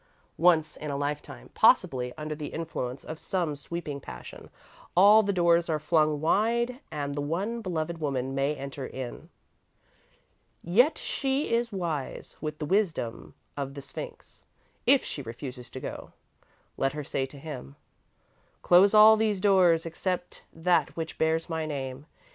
[0.39, 4.49] Once in a lifetime, possibly, under the influence of some sweeping passion,
[4.97, 9.29] all the doors are flung wide and the one beloved woman may enter in.
[10.63, 14.43] Yet she is wise, with the wisdom of the Sphinx,
[14.87, 16.13] if she refuses to go.
[16.77, 17.75] Let her say to him:
[18.63, 22.07] "Close all these doors, except that which bears my name.